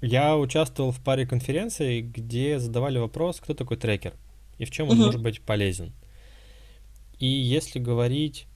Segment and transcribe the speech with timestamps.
[0.00, 4.14] Я участвовал в паре конференций, где задавали вопрос, кто такой трекер
[4.58, 5.92] и в чем он может быть полезен.
[7.18, 8.46] И если говорить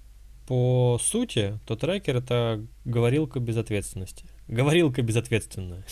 [0.47, 4.25] по сути, то трекер это говорилка без ответственности.
[4.49, 5.85] Говорилка безответственная.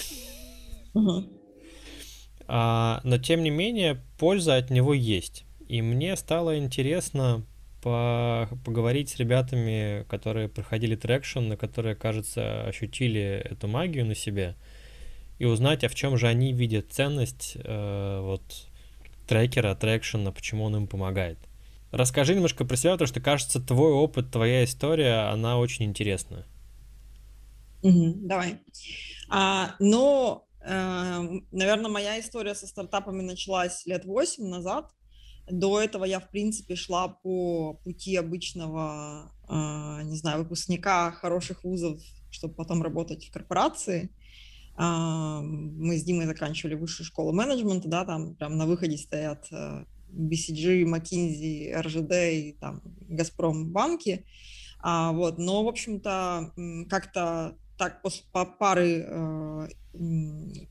[2.50, 5.44] А, но тем не менее, польза от него есть.
[5.68, 7.44] И мне стало интересно
[7.82, 14.56] по- поговорить с ребятами, которые проходили traction, на которые, кажется, ощутили эту магию на себе,
[15.38, 18.42] и узнать, а в чем же они видят ценность э, вот
[19.26, 21.38] трекера, трекшена, почему он им помогает.
[21.90, 26.44] Расскажи немножко про себя, потому что, кажется, твой опыт, твоя история, она очень интересная.
[27.82, 28.26] Мгм.
[28.26, 28.58] Давай.
[29.30, 34.90] А, но, наверное, моя история со стартапами началась лет 8 назад.
[35.50, 42.00] До этого я, в принципе, шла по пути обычного, а, не знаю, выпускника хороших вузов,
[42.30, 44.10] чтобы потом работать в корпорации.
[44.80, 49.84] А, Мы с Димой заканчивали высшую школу менеджмента, да, там прям на выходе стоят э,
[50.12, 54.24] BCG, McKinsey, RGD и там Газпром банки.
[54.80, 56.52] А, вот, но, в общем-то,
[56.88, 59.68] как-то так после по пары э,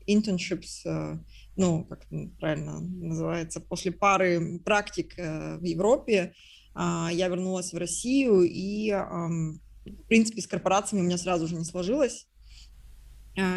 [0.06, 1.18] internships, э,
[1.56, 2.06] ну, как
[2.40, 6.32] правильно называется, после пары практик э, в Европе
[6.74, 11.64] а, я вернулась в Россию, и, в принципе, с корпорациями у меня сразу же не
[11.64, 12.28] сложилось,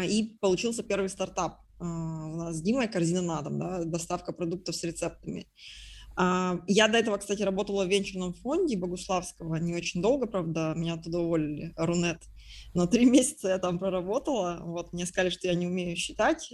[0.04, 4.76] и получился первый стартап а, у нас с Димой «Корзина на дом», да, доставка продуктов
[4.76, 5.48] с рецептами.
[6.14, 10.94] А, Я до этого, кстати, работала в венчурном фонде Богуславского не очень долго, правда, меня
[10.94, 12.22] оттуда уволили, Рунет.
[12.74, 16.52] Но три месяца я там проработала, вот, мне сказали, что я не умею считать,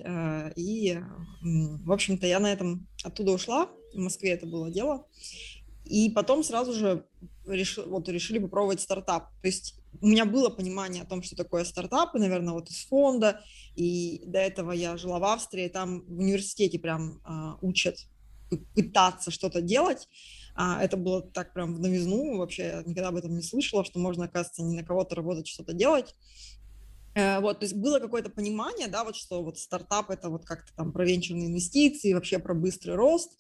[0.57, 0.99] и,
[1.43, 5.07] в общем-то, я на этом оттуда ушла, в Москве это было дело,
[5.85, 7.05] и потом сразу же
[7.47, 9.31] реши, вот, решили попробовать стартап.
[9.41, 13.43] То есть у меня было понимание о том, что такое стартапы, наверное, вот из фонда,
[13.75, 18.07] и до этого я жила в Австрии, там в университете прям а, учат
[18.75, 20.09] пытаться что-то делать.
[20.55, 23.99] А, это было так прям в новизну, вообще я никогда об этом не слышала, что
[23.99, 26.15] можно, оказывается, не на кого-то работать, что-то делать.
[27.15, 30.73] Э, вот, то есть было какое-то понимание, да, вот что вот стартап это вот как-то
[30.75, 33.33] там про венчурные инвестиции, вообще про быстрый рост,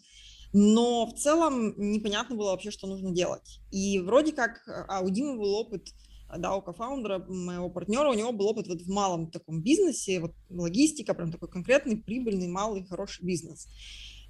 [0.53, 3.61] но в целом непонятно было вообще, что нужно делать.
[3.71, 5.89] И вроде как, а у Димы был опыт,
[6.37, 10.34] да, у кофаундера, моего партнера, у него был опыт вот в малом таком бизнесе, вот
[10.50, 13.69] логистика, прям такой конкретный, прибыльный, малый, хороший бизнес.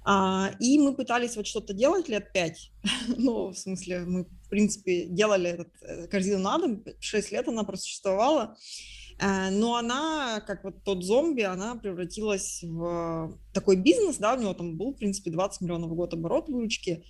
[0.05, 2.71] А, и мы пытались вот что-то делать лет пять.
[3.17, 7.63] ну, в смысле, мы, в принципе, делали этот, э, корзину на дом, 6 лет она
[7.63, 8.55] просуществовала.
[9.19, 14.53] Э, но она, как вот тот зомби, она превратилась в такой бизнес, да, у него
[14.53, 17.03] там был, в принципе, 20 миллионов в год оборот выручки,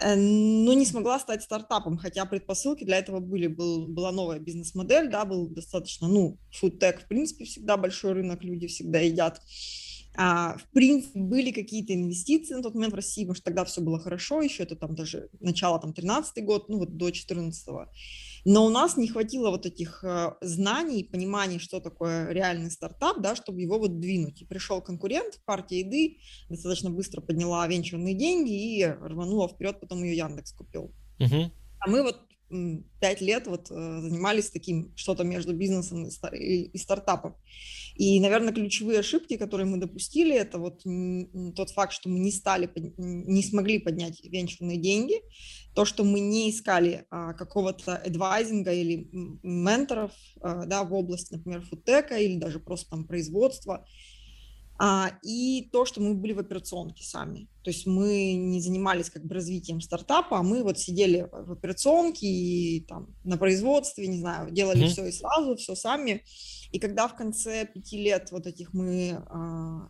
[0.00, 3.46] но не смогла стать стартапом, хотя предпосылки для этого были.
[3.46, 8.66] Был, была новая бизнес-модель, да, был достаточно, ну, фудтек, в принципе, всегда большой рынок, люди
[8.66, 9.40] всегда едят.
[10.14, 13.80] А, в принципе, были какие-то инвестиции на тот момент в России, потому что тогда все
[13.80, 17.86] было хорошо, еще это там даже начало там 13 год, ну вот до 14 -го.
[18.44, 23.36] Но у нас не хватило вот этих э, знаний, пониманий, что такое реальный стартап, да,
[23.36, 24.42] чтобы его вот двинуть.
[24.42, 30.16] И пришел конкурент, партия еды, достаточно быстро подняла венчурные деньги и рванула вперед, потом ее
[30.16, 30.92] Яндекс купил.
[31.20, 31.52] Мгм.
[31.78, 32.18] А мы вот
[33.00, 37.36] пять лет вот э, занимались таким что-то между бизнесом и, стар- и- и стартапом.
[37.94, 40.82] И, наверное, ключевые ошибки, которые мы допустили, это вот
[41.54, 45.20] тот факт, что мы не стали, не смогли поднять венчурные деньги,
[45.74, 49.08] то, что мы не искали а, какого-то адвайзинга или
[49.42, 53.86] менторов а, да, в области, например, фудтека или даже просто там производства,
[54.84, 57.48] а, и то, что мы были в операционке сами.
[57.62, 62.26] То есть мы не занимались как бы развитием стартапа, а мы вот сидели в операционке
[62.26, 64.88] и там на производстве, не знаю, делали Мгм.
[64.88, 66.24] все и сразу, все сами.
[66.72, 69.88] И когда в конце пяти лет вот этих мы а,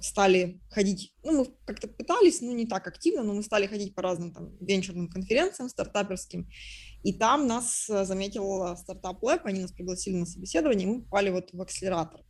[0.00, 4.02] стали ходить, ну, мы как-то пытались, ну, не так активно, но мы стали ходить по
[4.02, 6.48] разным там венчурным конференциям стартаперским,
[7.04, 11.30] и там нас э, заметил стартап Lab, они нас пригласили на собеседование, и мы попали
[11.30, 12.22] вот в акселератор.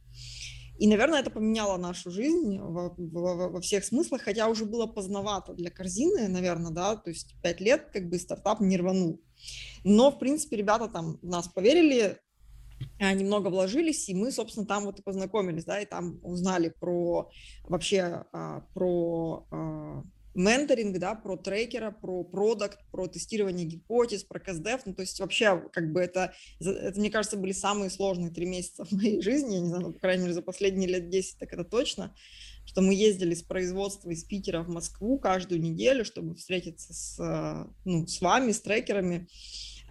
[0.82, 5.54] И, наверное, это поменяло нашу жизнь во, во- во всех смыслах, хотя уже было поздновато
[5.54, 9.20] для корзины, наверное, да, то есть пять лет как бы стартап не рванул.
[9.84, 12.18] Но, в принципе, ребята там в нас поверили,
[12.98, 17.30] а, немного вложились, и мы, собственно, там вот и познакомились, да, и там узнали про
[17.62, 20.02] вообще а, про а,
[20.34, 25.62] менторинг, да, про трекера, про продукт, про тестирование гипотез, про КСДФ, ну, то есть вообще,
[25.72, 29.60] как бы это, это, мне кажется, были самые сложные три месяца в моей жизни, я
[29.60, 32.14] не знаю, ну, по крайней мере, за последние лет 10, так это точно,
[32.64, 38.06] что мы ездили с производства из Питера в Москву каждую неделю, чтобы встретиться с, ну,
[38.06, 39.28] с вами, с трекерами,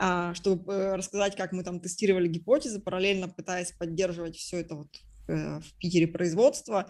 [0.03, 4.87] а, чтобы э, рассказать, как мы там тестировали гипотезы, параллельно пытаясь поддерживать все это вот
[5.27, 6.89] э, в Питере производство,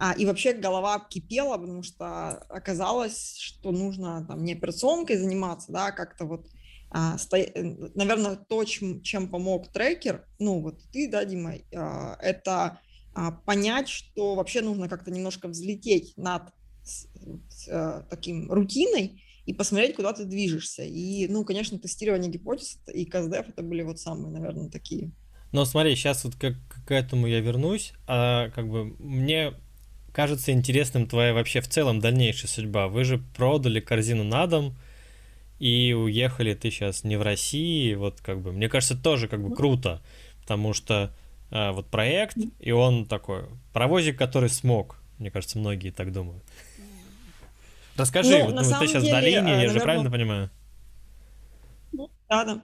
[0.00, 5.86] а, и вообще голова кипела, потому что оказалось, что нужно там не операционкой заниматься, да,
[5.86, 6.46] а как-то вот
[6.90, 7.36] а, сто...
[7.36, 7.50] Э,
[7.94, 12.80] наверное, то, чем, чем помог трекер, ну вот ты, да, Дима, а, это
[13.12, 16.52] а, понять, что вообще нужно как-то немножко взлететь над
[16.84, 17.08] с,
[17.50, 20.84] с, а, таким рутиной и посмотреть, куда ты движешься.
[20.84, 25.10] И, ну, конечно, тестирование гипотез и КСДФ это были вот самые, наверное, такие.
[25.50, 26.54] Но смотри, сейчас вот как,
[26.86, 29.54] к этому я вернусь, а как бы мне
[30.18, 32.88] кажется интересным твоя вообще в целом дальнейшая судьба.
[32.88, 34.76] Вы же продали корзину на дом,
[35.60, 39.54] и уехали ты сейчас не в России, вот как бы, мне кажется, тоже как бы
[39.54, 40.02] круто,
[40.40, 41.14] потому что
[41.52, 46.42] а, вот проект, и он такой, паровозик, который смог, мне кажется, многие так думают.
[47.96, 50.50] Расскажи, ну, вот, ну, ты сейчас деле, в долине, наверное, я же правильно понимаю?
[52.28, 52.62] Да, да.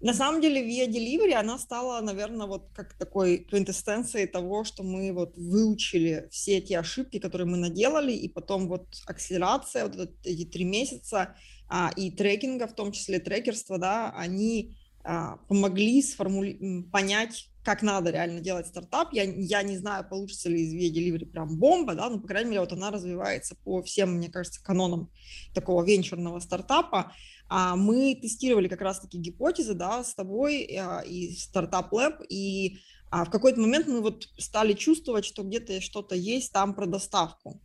[0.00, 5.12] На самом деле Via Delivery, она стала, наверное, вот как такой квинтэссенцией того, что мы
[5.12, 10.64] вот выучили все эти ошибки, которые мы наделали, и потом вот акселерация, вот эти три
[10.64, 11.36] месяца,
[11.68, 16.82] а, и трекинга, в том числе трекерства, да, они а, помогли сформули...
[16.92, 19.12] понять, как надо реально делать стартап.
[19.12, 22.50] Я, я не знаю, получится ли из VIA Delivery прям бомба, да, но, по крайней
[22.50, 25.10] мере, вот она развивается по всем, мне кажется, канонам
[25.54, 27.12] такого венчурного стартапа.
[27.48, 32.78] А мы тестировали как раз-таки гипотезы, да, с тобой а, и стартап Lab, и
[33.10, 37.60] а, в какой-то момент мы вот стали чувствовать, что где-то что-то есть там про доставку.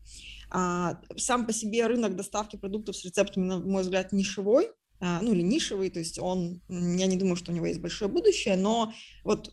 [0.51, 4.67] Сам по себе рынок доставки продуктов с рецептами, на мой взгляд, нишевой,
[4.99, 8.57] ну или нишевый, то есть он, я не думаю, что у него есть большое будущее,
[8.57, 8.93] но
[9.23, 9.51] вот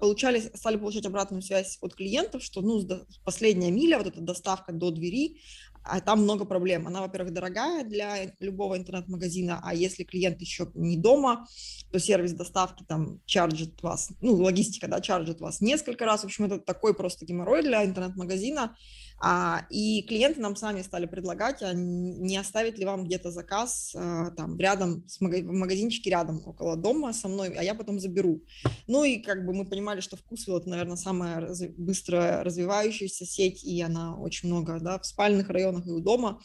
[0.00, 2.82] получали, стали получать обратную связь от клиентов, что ну
[3.24, 5.40] последняя миля, вот эта доставка до двери,
[5.88, 6.86] а там много проблем.
[6.86, 11.46] Она, во-первых, дорогая для любого интернет-магазина, а если клиент еще не дома,
[11.90, 16.22] то сервис доставки там чарджит вас, ну, логистика, да, чарджит вас несколько раз.
[16.22, 18.76] В общем, это такой просто геморрой для интернет-магазина.
[19.18, 24.30] А, и клиенты нам сами стали предлагать, а не оставить ли вам где-то заказ а,
[24.32, 28.42] там рядом, с мага- в магазинчике рядом, около дома со мной, а я потом заберу.
[28.86, 33.64] Ну и как бы мы понимали, что Вкусвилл это, наверное, самая раз- быстро развивающаяся сеть,
[33.64, 36.42] и она очень много, да, в спальных районах и у дома.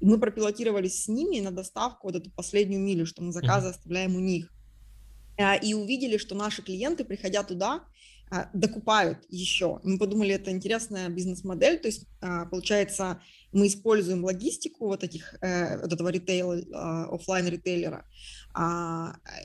[0.00, 3.70] И мы пропилотировались с ними на доставку вот эту последнюю милю, что мы заказы mm-hmm.
[3.70, 4.52] оставляем у них.
[5.38, 7.84] А, и увидели, что наши клиенты, приходя туда,
[8.52, 9.80] докупают еще.
[9.82, 13.20] Мы подумали, это интересная бизнес-модель, то есть а, получается
[13.52, 18.04] мы используем логистику вот этих э, вот этого ритейла, а, офлайн ритейлера,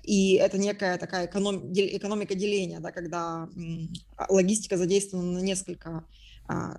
[0.03, 3.47] и это некая такая эконом, экономика деления, да, когда
[4.29, 6.05] логистика задействована на несколько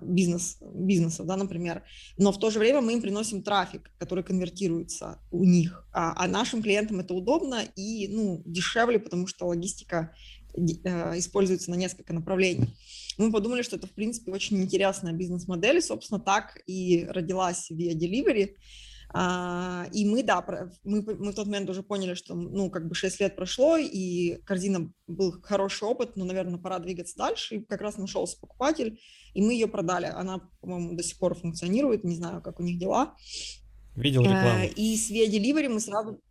[0.01, 1.83] бизнес, бизнесов, да, например,
[2.17, 6.27] но в то же время мы им приносим трафик, который конвертируется у них, а, а
[6.27, 10.13] нашим клиентам это удобно и, ну, дешевле, потому что логистика
[10.57, 12.75] используется на несколько направлений.
[13.17, 18.55] Мы подумали, что это, в принципе, очень интересная бизнес-модель, собственно, так и родилась Via Delivery.
[19.09, 20.45] А, и мы, да,
[20.83, 24.37] мы, мы в тот момент уже поняли, что, ну, как бы 6 лет прошло, и
[24.43, 28.99] корзина был хороший опыт, но, наверное, пора двигаться дальше, и как раз нашелся покупатель,
[29.33, 30.07] и мы ее продали.
[30.07, 33.15] Она, по-моему, до сих пор функционирует, не знаю, как у них дела.
[33.95, 34.65] Видел рекламу.
[34.75, 36.21] И с Via Delivery мы сразу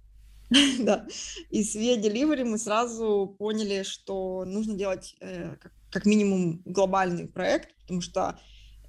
[0.80, 1.06] Да,
[1.50, 5.56] и с Via Delivery мы сразу поняли, что нужно делать э,
[5.90, 8.38] как минимум глобальный проект, потому что,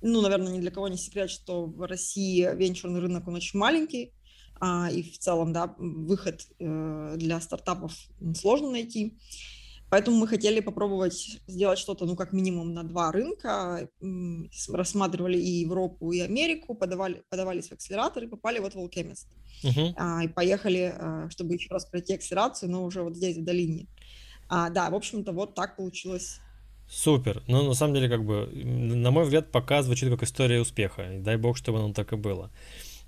[0.01, 4.13] ну, наверное, ни для кого не секрет, что в России венчурный рынок, он очень маленький,
[4.59, 7.93] а, и в целом, да, выход э, для стартапов
[8.35, 9.17] сложно найти.
[9.89, 13.89] Поэтому мы хотели попробовать сделать что-то, ну, как минимум на два рынка.
[14.69, 19.27] Рассматривали и Европу, и Америку, подавали, подавались в акселератор и попали вот в Alchemist.
[19.63, 19.93] Uh-huh.
[19.95, 23.87] А, и поехали, а, чтобы еще раз пройти акселерацию, но уже вот здесь, в долине.
[24.49, 26.39] А, да, в общем-то, вот так получилось.
[26.89, 27.43] Супер.
[27.47, 31.13] Ну, на самом деле, как бы, на мой взгляд, пока звучит как история успеха.
[31.13, 32.51] И дай бог, чтобы оно так и было.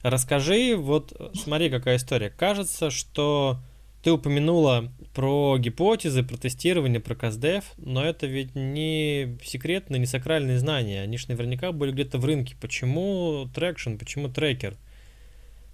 [0.02, 2.30] Расскажи, вот смотри, какая история.
[2.30, 3.60] Кажется, что
[4.04, 10.60] ты упомянула про гипотезы, про тестирование, про CustDev, но это ведь не секретные, не сакральные
[10.60, 11.02] знания.
[11.02, 12.56] Они же наверняка были где-то в рынке.
[12.62, 14.78] Почему traction, почему трекер?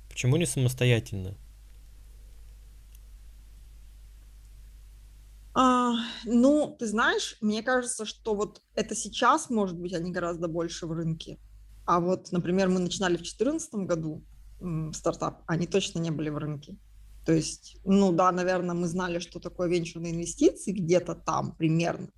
[0.10, 1.36] Почему не самостоятельно?
[5.54, 5.94] А,
[6.26, 10.92] ну, ты знаешь, мне кажется, что вот это сейчас, может быть, они гораздо больше в
[10.92, 11.38] рынке.
[11.86, 14.24] А вот, например, мы начинали в 2014 году
[14.94, 16.76] стартап, они точно не были в рынке.
[17.26, 22.10] То есть, ну да, наверное, мы знали, что такое венчурные инвестиции где-то там примерно,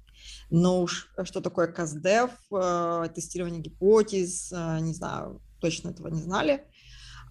[0.49, 6.21] но уж э, что такое КАЗДЕВ, э, тестирование гипотез, э, не знаю, точно этого не
[6.21, 6.65] знали.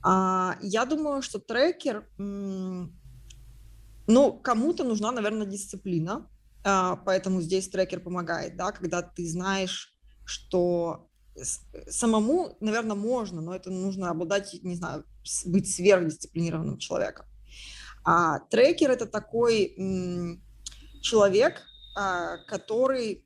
[0.03, 2.93] А, я думаю, что трекер, ну,
[4.43, 6.29] кому-то нужна, наверное, дисциплина,
[6.65, 11.09] а, поэтому здесь трекер помогает, да, когда ты знаешь, что
[11.89, 15.05] самому, наверное, можно, но это нужно обладать, не знаю,
[15.45, 17.27] быть сверхдисциплинированным человеком.
[18.07, 20.41] А трекер это такой м,
[21.03, 21.63] человек,
[21.97, 23.25] а, который,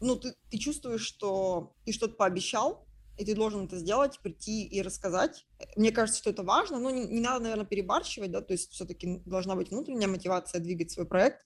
[0.00, 2.86] ну, ты, ты чувствуешь, что ты что-то пообещал,
[3.18, 5.46] и ты должен это сделать, прийти и рассказать.
[5.76, 9.20] Мне кажется, что это важно, но не, не надо, наверное, перебарщивать, да, то есть все-таки
[9.26, 11.44] должна быть внутренняя мотивация двигать свой проект.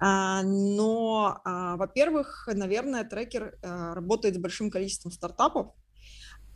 [0.00, 5.74] А, но, а, во-первых, наверное, трекер а, работает с большим количеством стартапов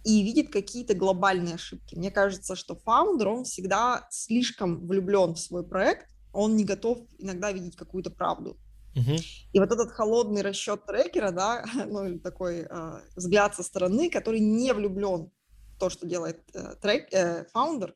[0.04, 1.96] и видит какие-то глобальные ошибки.
[1.96, 7.52] Мне кажется, что фаундер, он всегда слишком влюблен в свой проект, он не готов иногда
[7.52, 8.58] видеть какую-то правду.
[8.94, 9.20] Uh-huh.
[9.52, 14.40] И вот этот холодный расчет трекера, да, ну или такой э, взгляд со стороны, который
[14.40, 15.30] не влюблен
[15.74, 17.94] в то, что делает э, трек, э, фаундер,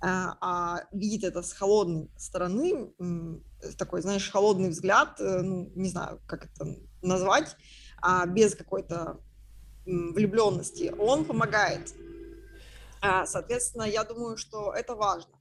[0.00, 2.92] а, а видит это с холодной стороны,
[3.78, 7.56] такой, знаешь, холодный взгляд, э, ну, не знаю, как это назвать,
[8.02, 9.20] а без какой-то
[9.86, 11.94] влюбленности, он помогает.
[13.00, 15.34] А, соответственно, я думаю, что это важно.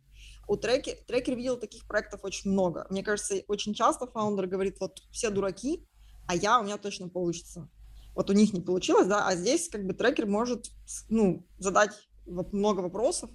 [0.48, 2.86] У трекер, трекер видел таких проектов очень много.
[2.90, 5.88] Мне кажется, очень часто фаундер говорит, вот все дураки,
[6.28, 7.70] а я, у меня точно получится.
[8.16, 10.72] Вот у них не получилось, да, а здесь как бы трекер может,
[11.10, 11.92] ну, задать
[12.26, 13.30] много вопросов,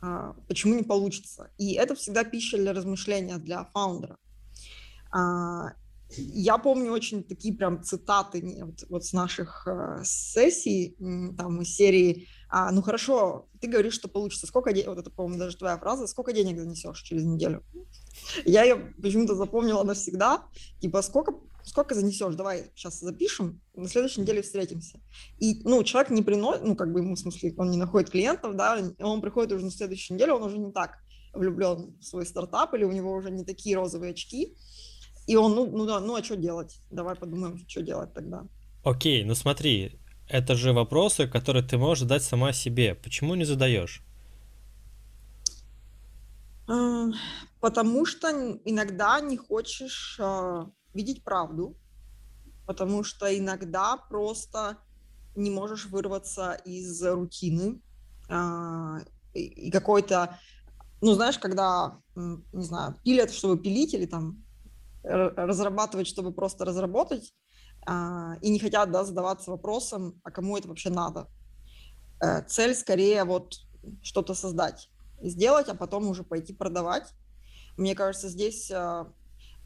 [0.00, 1.50] а, почему не получится.
[1.58, 4.16] И это всегда пища для размышления для фаундера.
[6.16, 10.96] Я помню очень такие прям цитаты вот, вот с наших э, сессий,
[11.36, 14.46] там из серии а, «Ну хорошо, ты говоришь, что получится.
[14.46, 16.06] Сколько денег...» Вот это, по-моему, даже твоя фраза.
[16.06, 17.64] «Сколько денег занесешь через неделю?»
[18.44, 20.46] Я ее почему-то запомнила навсегда.
[20.80, 21.34] Типа «Сколько
[21.66, 25.00] сколько занесешь, давай сейчас запишем, на следующей неделе встретимся.
[25.38, 28.54] И, ну, человек не приносит, ну, как бы ему, в смысле, он не находит клиентов,
[28.54, 30.92] да, он приходит уже на следующую неделю, он уже не так
[31.34, 34.56] влюблен в свой стартап, или у него уже не такие розовые очки,
[35.26, 36.80] и он, ну, ну да, ну а что делать?
[36.90, 38.44] Давай подумаем, что делать тогда.
[38.84, 42.94] Окей, ну смотри, это же вопросы, которые ты можешь задать сама себе.
[42.94, 44.02] Почему не задаешь?
[47.60, 48.28] Потому что
[48.64, 51.76] иногда не хочешь а, видеть правду,
[52.66, 54.78] потому что иногда просто
[55.36, 57.80] не можешь вырваться из рутины
[58.28, 58.98] а,
[59.34, 60.38] и какой-то,
[61.00, 64.45] ну, знаешь, когда, не знаю, пилят, чтобы пилить, или там
[65.06, 67.34] разрабатывать, чтобы просто разработать,
[67.86, 71.28] а, и не хотят, да, задаваться вопросом, а кому это вообще надо.
[72.20, 73.54] Э, цель скорее вот
[74.02, 77.12] что-то создать, сделать, а потом уже пойти продавать.
[77.76, 79.12] Мне кажется, здесь а,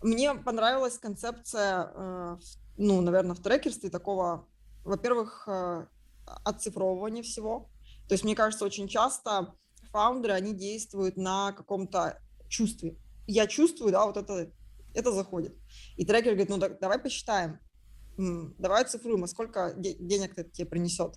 [0.02, 2.36] мне понравилась концепция, э,
[2.78, 4.46] ну, наверное, в трекерстве такого,
[4.84, 5.86] во-первых, э,
[6.44, 7.70] оцифровывания всего.
[8.08, 9.54] То есть, мне кажется, очень часто
[9.92, 12.18] фаундеры, они действуют на каком-то
[12.48, 12.96] чувстве.
[13.26, 14.50] Я чувствую, да, вот это,
[14.94, 15.54] это заходит.
[15.96, 17.58] И трекер говорит, ну, давай посчитаем,
[18.16, 21.16] давай оцифруем, а сколько денег это тебе принесет.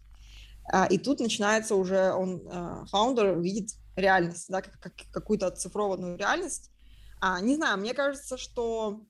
[0.72, 6.18] А, и тут начинается уже, он, э, фаундер видит реальность, да, как, как, какую-то оцифрованную
[6.18, 6.72] реальность,
[7.20, 9.02] а, не знаю, мне кажется, что,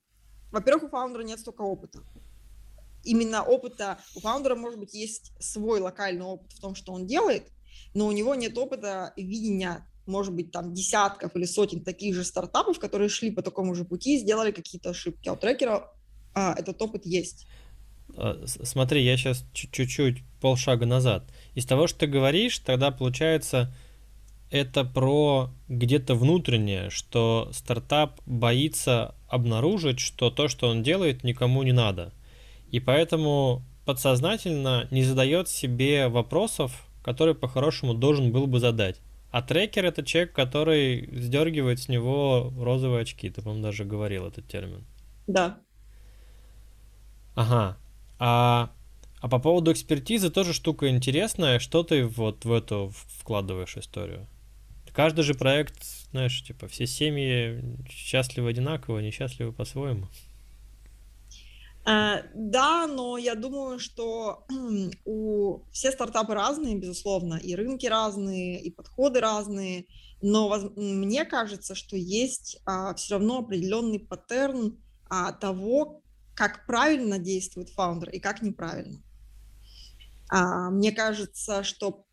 [0.52, 2.00] во-первых, у фаундера нет столько опыта.
[3.04, 7.52] Именно опыта, у фаундера, может быть, есть свой локальный опыт в том, что он делает,
[7.94, 12.80] но у него нет опыта видения, может быть, там десятков или сотен таких же стартапов,
[12.80, 15.30] которые шли по такому же пути и сделали какие-то ошибки.
[15.30, 15.92] А у трекера
[16.34, 17.48] а, этот опыт есть.
[18.16, 21.30] А, смотри, я сейчас чуть-чуть полшага назад.
[21.56, 23.74] Из того, что ты говоришь, тогда получается,
[24.52, 31.72] это про где-то внутреннее, что стартап боится обнаружить, что то, что он делает, никому не
[31.72, 32.14] надо.
[32.70, 38.98] И поэтому подсознательно не задает себе вопросов, которые по-хорошему должен был бы задать.
[39.34, 43.32] А трекер это человек, который сдергивает с него розовые очки.
[43.32, 44.86] Ты, по-моему, даже говорил этот термин.
[45.26, 45.58] Да.
[47.34, 47.76] Ага.
[48.20, 48.72] А,
[49.20, 51.58] а по поводу экспертизы тоже штука интересная.
[51.58, 54.28] Что ты вот в эту вкладываешь историю?
[54.92, 57.60] Каждый же проект, знаешь, типа, все семьи
[57.90, 60.10] счастливы одинаково, несчастливы по-своему.
[61.86, 64.48] Uh, да, но я думаю, что
[65.04, 69.88] у все стартапы разные, безусловно, и рынки разные, и подходы разные,
[70.22, 74.78] но мне кажется, что есть uh, все равно определенный паттерн
[75.10, 76.02] uh, того,
[76.36, 79.02] как правильно действует фаундер и как неправильно.
[80.32, 82.08] Мне кажется, что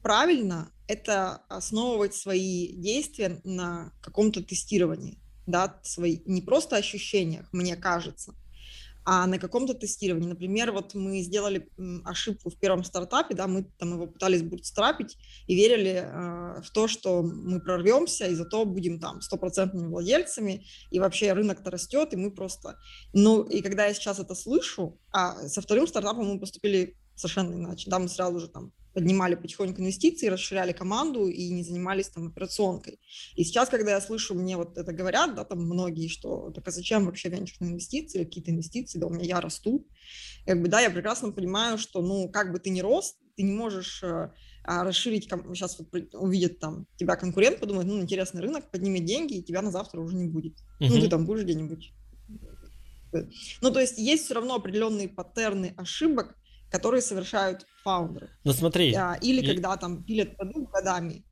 [0.00, 5.18] правильно это основывать свои действия на каком-то тестировании,
[5.48, 8.34] да, свои, не просто ощущениях, мне кажется,
[9.08, 10.26] а на каком-то тестировании.
[10.26, 11.70] Например, вот мы сделали
[12.04, 16.88] ошибку в первом стартапе, да, мы там его пытались бутстрапить и верили э, в то,
[16.88, 22.32] что мы прорвемся, и зато будем там стопроцентными владельцами, и вообще рынок-то растет, и мы
[22.32, 22.78] просто...
[23.12, 27.88] Ну, и когда я сейчас это слышу, а со вторым стартапом мы поступили совершенно иначе,
[27.88, 32.98] да, мы сразу же там поднимали потихоньку инвестиции, расширяли команду и не занимались там операционкой.
[33.34, 36.70] И сейчас, когда я слышу, мне вот это говорят, да, там многие, что так а
[36.70, 39.86] зачем вообще венчурные инвестиции, какие-то инвестиции, да у меня я расту,
[40.46, 43.52] как бы, да, я прекрасно понимаю, что, ну, как бы ты ни рос, ты не
[43.52, 44.30] можешь э,
[44.64, 49.42] а, расширить, сейчас вот увидит там тебя конкурент, подумает, ну, интересный рынок, поднимет деньги, и
[49.42, 50.54] тебя на завтра уже не будет.
[50.80, 50.88] Uh-huh.
[50.88, 51.92] Ну, ты там будешь где-нибудь.
[53.60, 56.34] Ну, то есть есть все равно определенные паттерны ошибок,
[56.70, 58.30] которые совершают фаундеры.
[58.44, 58.94] Ну смотри.
[58.94, 59.46] А, или и...
[59.46, 61.24] когда там пилят продукт годами,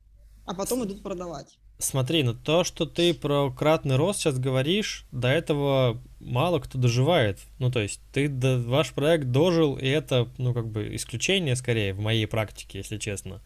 [0.45, 1.57] а потом идут продавать.
[1.77, 7.39] Смотри, ну то, что ты про кратный рост сейчас говоришь, до этого мало кто доживает.
[7.59, 11.93] Ну, то есть ты до, ваш проект дожил, и это, ну, как бы исключение скорее
[11.93, 13.41] в моей практике, если честно.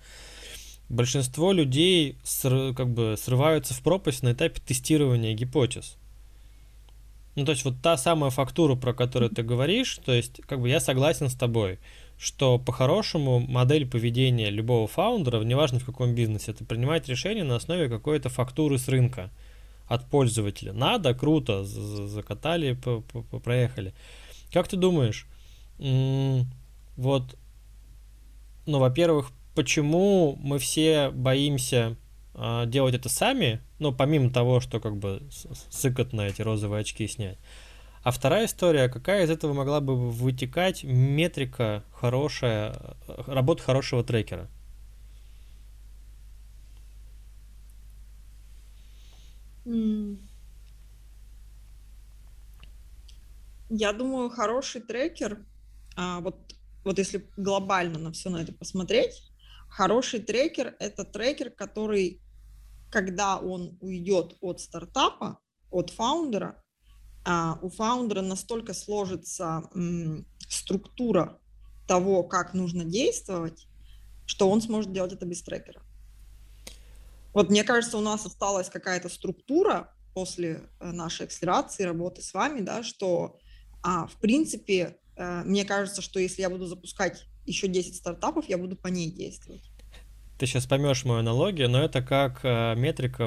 [0.90, 5.98] Большинство людей ср, как бы срываются в пропасть на этапе тестирования гипотез.
[7.40, 10.68] Ну, то есть вот та самая фактура, про которую ты говоришь, то есть как бы
[10.68, 11.80] я согласен с тобой,
[12.18, 17.88] что по-хорошему модель поведения любого фаундера, неважно в каком бизнесе, это принимать решение на основе
[17.88, 19.32] какой-то фактуры с рынка
[19.88, 20.74] от пользователя.
[20.74, 22.78] Надо, круто, закатали,
[23.42, 23.94] проехали.
[24.52, 25.26] Как ты думаешь,
[25.78, 27.38] вот,
[28.66, 31.96] ну, во-первых, почему мы все боимся
[32.36, 35.22] делать это сами, ну, помимо того, что как бы
[35.70, 37.38] сыкот на эти розовые очки снять.
[38.02, 42.96] А вторая история, какая из этого могла бы вытекать метрика хорошая,
[43.28, 44.50] работа хорошего трекера?
[53.70, 55.46] Я думаю, хороший трекер,
[55.96, 59.29] а, вот, вот если глобально на все на это посмотреть,
[59.70, 62.22] хороший трекер– это трекер, который
[62.90, 65.40] когда он уйдет от стартапа,
[65.72, 66.62] от фаундера,
[67.26, 69.70] а у фаундера настолько сложится
[70.48, 71.40] структура
[71.88, 73.68] того, как нужно действовать,
[74.26, 75.82] что он сможет делать это без трекера.
[77.34, 82.62] Вот мне кажется, у нас осталась какая-то структура после э, нашей акселерации, работы с вами,
[82.62, 83.38] да, что,
[83.84, 88.58] а, в принципе, э, мне кажется, что если я буду запускать еще 10 стартапов, я
[88.58, 89.70] буду по ней действовать
[90.40, 93.26] ты сейчас поймешь мою аналогию, но это как э, метрика,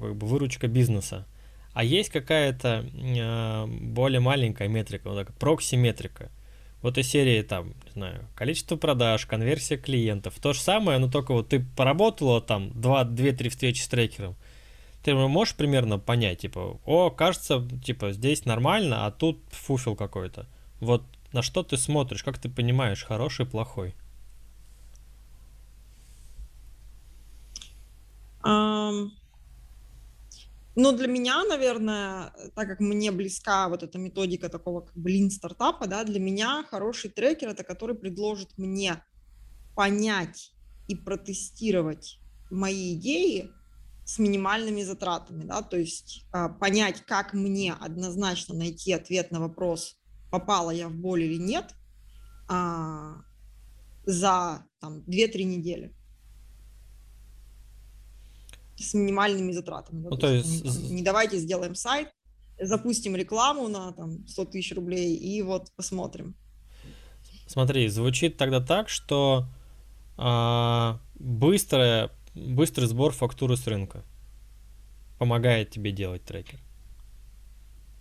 [0.00, 1.26] как бы выручка бизнеса.
[1.74, 6.30] А есть какая-то э, более маленькая метрика, вот такая прокси-метрика.
[6.80, 10.34] Вот из серии там, не знаю, количество продаж, конверсия клиентов.
[10.40, 14.34] То же самое, но только вот ты поработала там 2-2-3 встречи с трекером.
[15.04, 20.46] Ты можешь примерно понять, типа, о, кажется, типа, здесь нормально, а тут фуфел какой-то.
[20.80, 21.02] Вот
[21.36, 23.94] на что ты смотришь, как ты понимаешь, хороший, плохой?
[28.42, 29.10] Но
[30.92, 36.04] для меня, наверное, так как мне близка вот эта методика такого как блин стартапа, да,
[36.04, 39.02] для меня хороший трекер это который предложит мне
[39.74, 40.52] понять
[40.88, 42.18] и протестировать
[42.50, 43.50] мои идеи
[44.04, 49.96] с минимальными затратами, да, то есть э, понять, как мне однозначно найти ответ на вопрос,
[50.38, 51.74] попала я в боль или нет,
[52.50, 53.14] э,
[54.04, 55.92] за там 2-3 недели
[58.76, 60.02] с минимальными затратами.
[60.02, 62.08] Ну, то есть, есть там, не давайте сделаем сайт,
[62.60, 66.34] запустим рекламу на там 100 тысяч рублей и вот посмотрим.
[67.46, 69.46] Смотри, звучит тогда так, что
[70.18, 74.04] а, быстрое, быстрый сбор фактуры с рынка
[75.18, 76.60] помогает тебе делать трекер.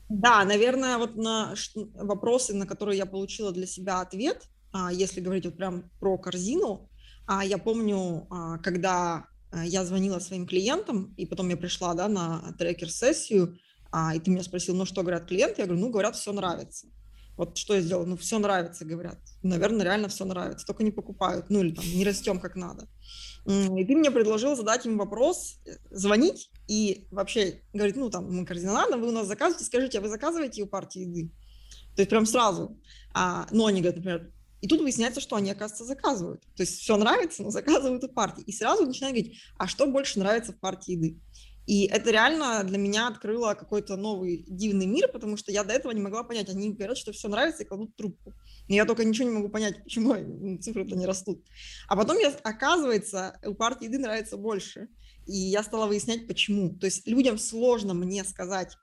[0.10, 1.56] Да, наверное, вот на
[1.96, 6.90] вопросы, на которые я получила для себя ответ, а, если говорить вот прям про корзину,
[7.28, 12.08] а, я помню, а, когда Э, я звонила своим клиентам, и потом я пришла да,
[12.08, 13.58] на трекер-сессию,
[14.14, 15.62] и ты меня спросил, ну что говорят клиенты?
[15.62, 16.88] Я говорю, ну говорят, все нравится.
[17.38, 18.06] Вот что я сделала?
[18.06, 19.18] Ну все нравится, говорят.
[19.42, 22.90] Наверное, реально все нравится, только не покупают, ну или там не растем как надо.
[23.46, 28.46] И ты мне предложил задать им вопрос, э, звонить и вообще говорить, ну там мы
[28.46, 31.32] кардинально, вы у нас заказываете, скажите, а вы заказываете у партии еды?
[31.96, 32.80] То есть прям сразу.
[33.14, 34.32] А, ну они говорят, например,
[34.62, 36.42] и тут выясняется, что они, оказывается, заказывают.
[36.56, 38.44] То есть все нравится, но заказывают у партии.
[38.48, 41.20] И сразу начинают говорить, а что больше нравится в партии еды?
[41.68, 45.92] И это реально для меня открыло какой-то новый дивный мир, потому что я до этого
[45.92, 46.50] не могла понять.
[46.50, 48.34] Они говорят, что все нравится и кладут трубку.
[48.68, 50.14] И я только ничего не могу понять, почему
[50.60, 51.44] цифры-то не растут.
[51.88, 54.88] А потом, я, оказывается, у партии еды нравится больше.
[55.26, 56.76] И я стала выяснять, почему.
[56.78, 58.76] То есть людям сложно мне сказать,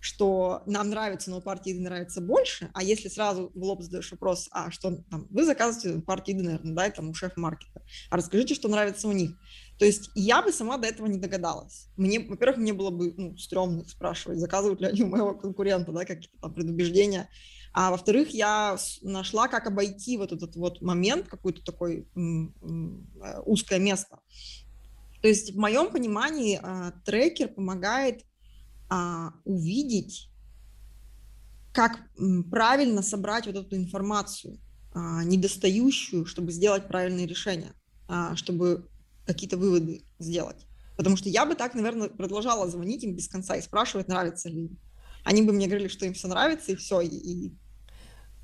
[0.00, 4.10] что нам нравится, но у партии еды нравится больше, а если сразу в лоб задаешь
[4.12, 8.54] вопрос, а что там, вы заказываете партии еды, наверное, да, там у шеф-маркета, а расскажите,
[8.54, 9.32] что нравится у них.
[9.78, 11.88] То есть я бы сама до этого не догадалась.
[11.96, 16.04] Мне, во-первых, мне было бы ну, стрёмно спрашивать, заказывают ли они у моего конкурента, да,
[16.04, 17.28] какие-то там предубеждения.
[17.78, 24.20] А во-вторых, я нашла, как обойти вот этот вот момент, какое-то такое э, узкое место.
[25.20, 28.24] То есть в моем понимании а, трекер помогает
[28.88, 30.30] а, увидеть,
[31.74, 31.98] как
[32.50, 34.58] правильно собрать вот эту информацию,
[34.94, 37.74] а, недостающую, чтобы сделать правильные решения,
[38.36, 38.88] чтобы
[39.26, 40.66] какие-то выводы сделать.
[40.96, 44.66] Потому что я бы так, наверное, продолжала звонить им без конца и спрашивать, нравится ли
[44.66, 44.78] им.
[45.24, 47.00] Они бы мне говорили, что им все нравится, и все.
[47.00, 47.58] И, и...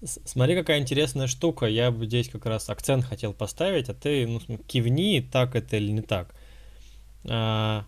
[0.05, 1.67] Смотри, какая интересная штука.
[1.67, 5.93] Я бы здесь как раз акцент хотел поставить, а ты ну, кивни, так это или
[5.93, 6.35] не так.
[7.25, 7.85] А,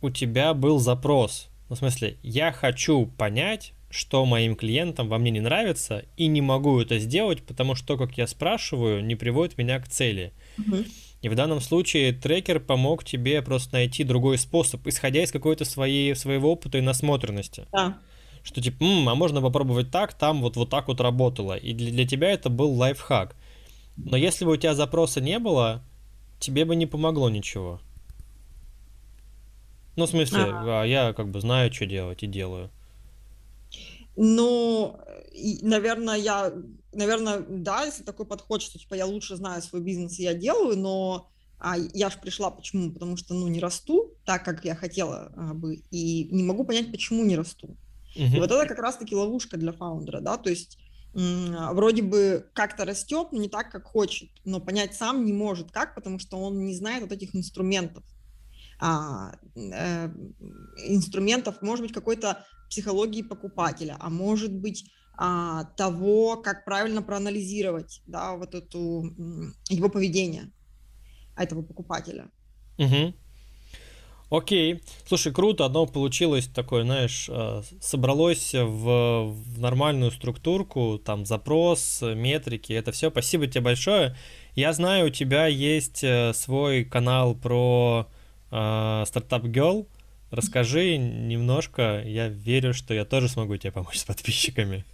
[0.00, 1.48] у тебя был запрос.
[1.68, 6.40] Ну, в смысле, я хочу понять, что моим клиентам во мне не нравится, и не
[6.40, 10.32] могу это сделать, потому что то, как я спрашиваю, не приводит меня к цели.
[10.58, 10.84] Угу.
[11.22, 16.14] И в данном случае трекер помог тебе просто найти другой способ, исходя из какой-то своей,
[16.14, 17.66] своего опыта и насмотренности.
[17.72, 17.98] Да.
[18.44, 21.56] Что типа, М, а можно попробовать так, там вот, вот так вот работало.
[21.56, 23.34] И для, для тебя это был лайфхак.
[23.96, 25.82] Но если бы у тебя запроса не было,
[26.38, 27.80] тебе бы не помогло ничего.
[29.96, 30.82] Ну, в смысле, ага.
[30.82, 32.70] А я как бы знаю, что делать и делаю.
[34.16, 35.00] Ну,
[35.62, 36.52] наверное, я,
[36.92, 40.76] наверное, да, если такой подход, что типа я лучше знаю свой бизнес, и я делаю,
[40.76, 42.92] но а я же пришла почему?
[42.92, 46.90] Потому что, ну, не расту так, как я хотела а, бы, и не могу понять,
[46.90, 47.76] почему не расту.
[48.14, 48.36] Uh-huh.
[48.36, 50.78] И вот это как раз-таки ловушка для фаундера, да, то есть
[51.14, 55.94] вроде бы как-то растет, но не так, как хочет, но понять сам не может, как,
[55.94, 58.02] потому что он не знает вот этих инструментов
[58.80, 60.08] а, э,
[60.88, 68.34] инструментов, может быть, какой-то психологии покупателя, а может быть а, того, как правильно проанализировать, да,
[68.34, 69.14] вот эту
[69.68, 70.50] его поведение
[71.36, 72.30] этого покупателя.
[72.78, 73.14] Угу.
[74.30, 74.82] Окей.
[75.06, 82.72] Слушай, круто, одно получилось такое, знаешь, э, собралось в, в нормальную структурку, там запрос, метрики,
[82.72, 83.10] это все.
[83.10, 84.16] Спасибо тебе большое.
[84.54, 88.08] Я знаю, у тебя есть э, свой канал про
[88.50, 89.86] Стартап uh, Girl.
[90.30, 94.84] Расскажи немножко, я верю, что я тоже смогу тебе помочь с подписчиками.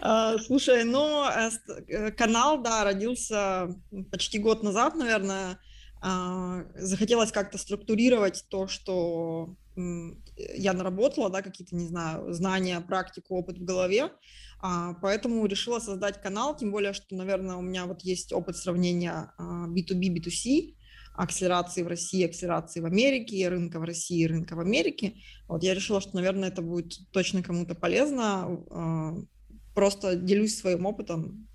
[0.00, 1.50] Uh, слушай, ну, э,
[1.88, 3.68] э, канал, да, родился
[4.10, 5.58] почти год назад, наверное.
[6.04, 13.58] Uh, захотелось как-то структурировать то, что я наработала, да, какие-то, не знаю, знания, практику, опыт
[13.58, 14.10] в голове.
[14.62, 19.32] Uh, поэтому решила создать канал, тем более, что, наверное, у меня вот есть опыт сравнения
[19.38, 20.74] B2B, B2C
[21.14, 25.14] акселерации в России, акселерации в Америке, рынка в России, рынка в Америке.
[25.48, 28.64] Вот я решила, что, наверное, это будет точно кому-то полезно.
[28.70, 29.14] А,
[29.74, 31.48] просто делюсь своим опытом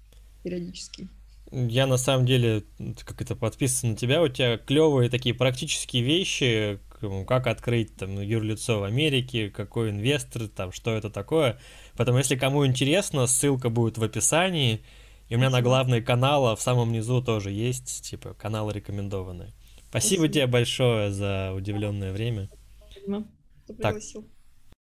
[0.44, 1.10] периодически.
[1.52, 2.64] Я на самом деле,
[3.04, 6.80] как это подписан на тебя, у тебя клевые такие практические вещи,
[7.28, 11.60] как открыть там юрлицо в Америке, какой инвестор, там, что это такое.
[11.96, 14.82] Поэтому, если кому интересно, ссылка будет в описании.
[15.28, 19.54] И у меня на главный канал в самом низу тоже есть, типа, каналы рекомендованные.
[19.90, 20.28] Спасибо, Спасибо.
[20.28, 22.50] тебе большое за удивленное время.
[22.80, 23.26] Спасибо,
[23.64, 24.22] что пригласил.
[24.22, 24.39] Так,